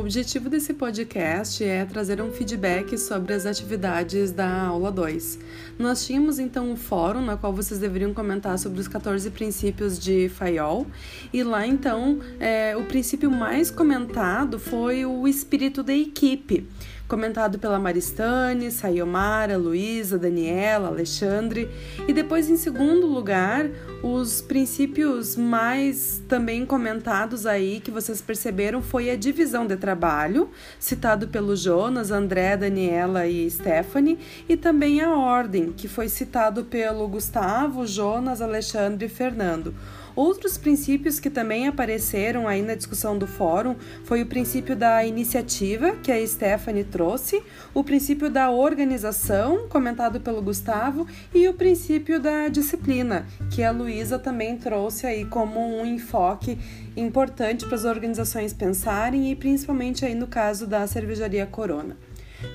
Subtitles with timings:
[0.00, 5.38] objetivo desse podcast é trazer um feedback sobre as atividades da aula 2.
[5.78, 10.28] Nós tínhamos então um fórum na qual vocês deveriam comentar sobre os 14 princípios de
[10.30, 10.86] Fayol,
[11.32, 16.66] e lá então é, o princípio mais comentado foi o espírito da equipe
[17.10, 21.68] comentado pela Maristane, Sayomara, Luísa, Daniela, Alexandre.
[22.06, 23.68] E depois, em segundo lugar,
[24.00, 31.26] os princípios mais também comentados aí que vocês perceberam foi a divisão de trabalho, citado
[31.26, 34.16] pelo Jonas, André, Daniela e Stephanie,
[34.48, 39.74] e também a ordem, que foi citado pelo Gustavo, Jonas, Alexandre e Fernando.
[40.14, 45.92] Outros princípios que também apareceram aí na discussão do fórum foi o princípio da iniciativa,
[45.96, 52.48] que a Stephanie trouxe, o princípio da organização, comentado pelo Gustavo, e o princípio da
[52.48, 56.58] disciplina, que a Luísa também trouxe aí como um enfoque
[56.96, 61.96] importante para as organizações pensarem e principalmente aí no caso da cervejaria Corona.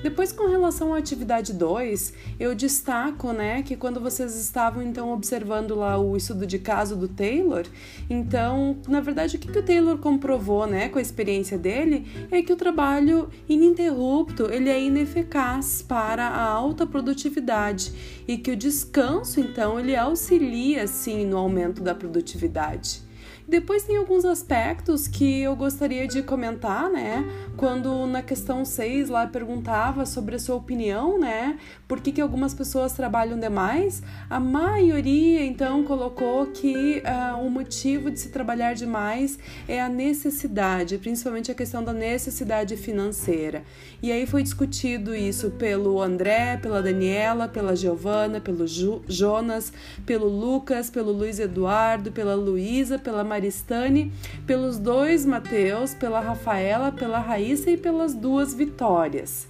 [0.02, 5.74] Depois, com relação à atividade 2, eu destaco, né, que quando vocês estavam então observando
[5.74, 7.64] lá o estudo de caso do Taylor,
[8.08, 12.42] então, na verdade, o que, que o Taylor comprovou, né, com a experiência dele, é
[12.42, 17.92] que o trabalho ininterrupto, ele é ineficaz para a alta produtividade
[18.26, 23.05] e que o descanso, então, ele auxilia, sim, no aumento da produtividade.
[23.48, 27.24] Depois tem alguns aspectos que eu gostaria de comentar, né?
[27.56, 31.56] Quando na questão 6 lá perguntava sobre a sua opinião, né?
[31.86, 34.02] Por que, que algumas pessoas trabalham demais?
[34.28, 40.98] A maioria então colocou que uh, o motivo de se trabalhar demais é a necessidade,
[40.98, 43.62] principalmente a questão da necessidade financeira.
[44.02, 49.72] E aí foi discutido isso pelo André, pela Daniela, pela Giovana, pelo Ju, Jonas,
[50.04, 54.12] pelo Lucas, pelo Luiz Eduardo, pela Luísa, pela Maria Maristane,
[54.46, 59.46] pelos dois Mateus, pela Rafaela, pela Raíssa e pelas duas Vitórias.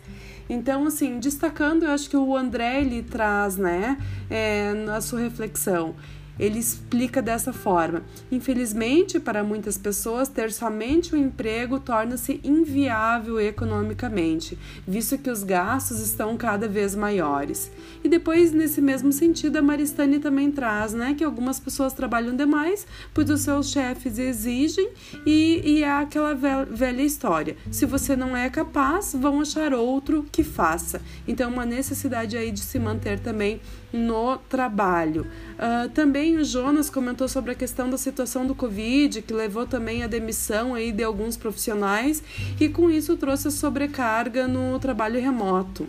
[0.49, 3.97] Então, assim, destacando, eu acho que o André ele traz, né,
[4.29, 5.95] é, na sua reflexão,
[6.39, 14.59] ele explica dessa forma: infelizmente, para muitas pessoas, ter somente um emprego torna-se inviável economicamente,
[14.87, 17.71] visto que os gastos estão cada vez maiores.
[18.03, 22.87] E depois, nesse mesmo sentido, a Maristane também traz né, que algumas pessoas trabalham demais,
[23.13, 24.91] pois os seus chefes exigem,
[25.25, 30.45] e, e é aquela velha história: se você não é capaz, vão achar outro que
[30.45, 31.01] faça.
[31.27, 33.61] Então, uma necessidade aí de se manter também
[33.93, 35.27] no trabalho.
[35.57, 40.03] Uh, também o Jonas comentou sobre a questão da situação do Covid, que levou também
[40.03, 42.23] à demissão aí de alguns profissionais
[42.59, 45.87] e com isso trouxe a sobrecarga no trabalho remoto.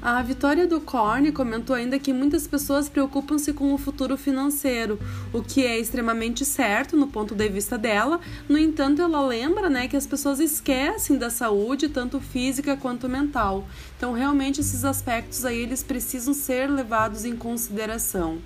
[0.00, 4.98] A Vitória do Corne comentou ainda que muitas pessoas preocupam-se com o futuro financeiro,
[5.32, 8.20] o que é extremamente certo no ponto de vista dela.
[8.48, 13.66] No entanto, ela lembra né, que as pessoas esquecem da saúde, tanto física quanto mental.
[13.96, 18.38] Então, realmente, esses aspectos aí eles precisam ser levados em consideração.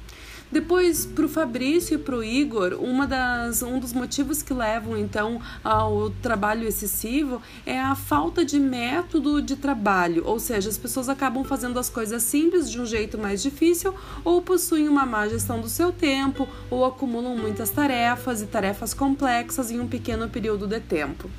[0.53, 4.99] Depois, para o Fabrício e para o Igor, uma das, um dos motivos que levam
[4.99, 11.09] então ao trabalho excessivo é a falta de método de trabalho, ou seja, as pessoas
[11.09, 15.59] acabam fazendo as coisas simples de um jeito mais difícil, ou possuem uma má gestão
[15.59, 20.81] do seu tempo, ou acumulam muitas tarefas e tarefas complexas em um pequeno período de
[20.81, 21.31] tempo.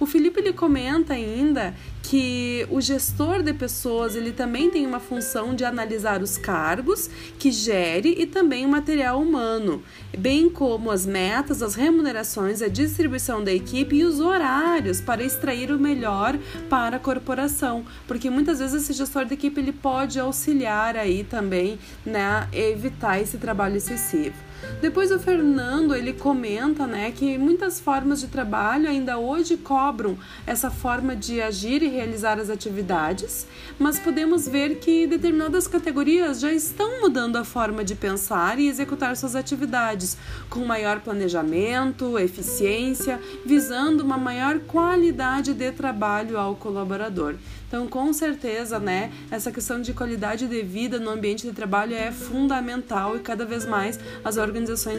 [0.00, 5.54] O Felipe ele comenta ainda que o gestor de pessoas ele também tem uma função
[5.54, 9.82] de analisar os cargos que gere e também o material humano,
[10.16, 15.72] bem como as metas, as remunerações, a distribuição da equipe e os horários para extrair
[15.72, 16.38] o melhor
[16.70, 21.78] para a corporação, porque muitas vezes esse gestor de equipe ele pode auxiliar aí também,
[22.06, 24.47] né, evitar esse trabalho excessivo.
[24.80, 30.70] Depois o Fernando ele comenta, né, que muitas formas de trabalho ainda hoje cobram essa
[30.70, 33.46] forma de agir e realizar as atividades,
[33.78, 39.16] mas podemos ver que determinadas categorias já estão mudando a forma de pensar e executar
[39.16, 40.16] suas atividades
[40.48, 47.34] com maior planejamento, eficiência, visando uma maior qualidade de trabalho ao colaborador.
[47.66, 52.10] Então, com certeza, né, essa questão de qualidade de vida no ambiente de trabalho é
[52.10, 54.47] fundamental e cada vez mais as organizações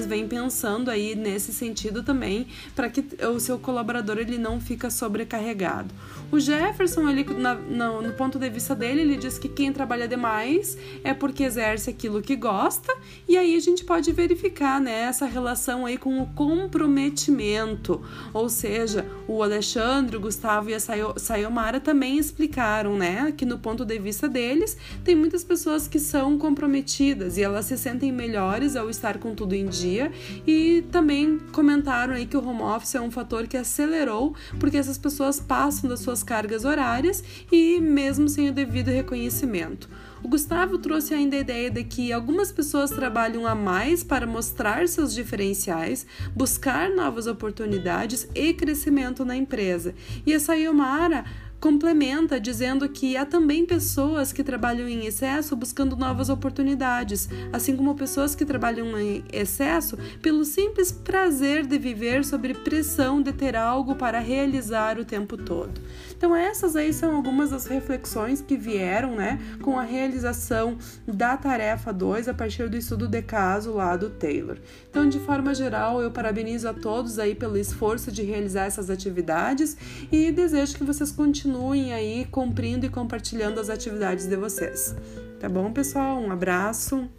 [0.06, 5.94] vêm pensando aí nesse sentido também para que o seu colaborador ele não fica sobrecarregado.
[6.32, 10.08] O Jefferson, ele, na, no, no ponto de vista dele, ele diz que quem trabalha
[10.08, 12.96] demais é porque exerce aquilo que gosta
[13.28, 19.06] e aí a gente pode verificar né, essa relação aí com o comprometimento, ou seja,
[19.28, 20.80] o Alexandre, o Gustavo e a
[21.18, 26.38] Sayomara também explicaram, né, que no ponto de vista deles, tem muitas pessoas que são
[26.38, 30.12] comprometidas e elas se sentem melhores ao estar com tudo em dia
[30.46, 34.98] e também comentaram aí que o home office é um fator que acelerou porque essas
[34.98, 39.90] pessoas passam das suas cargas horárias e mesmo sem o devido reconhecimento.
[40.22, 44.86] O Gustavo trouxe ainda a ideia de que algumas pessoas trabalham a mais para mostrar
[44.90, 46.06] seus diferenciais,
[46.36, 49.96] buscar novas oportunidades e crescimento na empresa.
[50.26, 51.24] E a Sayomara
[51.60, 57.96] complementa dizendo que há também pessoas que trabalham em excesso buscando novas oportunidades, assim como
[57.96, 63.96] pessoas que trabalham em excesso pelo simples prazer de viver sob pressão de ter algo
[63.96, 65.82] para realizar o tempo todo.
[66.16, 70.78] Então essas aí são algumas das reflexões que vieram, né, com a realização
[71.08, 74.58] da tarefa 2 a partir do estudo de caso lá do Taylor.
[74.90, 79.78] Então, de forma geral, eu parabenizo a todos aí pelo esforço de realizar essas atividades
[80.12, 84.96] e desejo que vocês continuem continuem aí cumprindo e compartilhando as atividades de vocês.
[85.40, 86.20] Tá bom, pessoal?
[86.20, 87.10] Um abraço.